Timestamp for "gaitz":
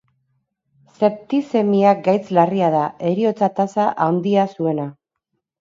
2.09-2.25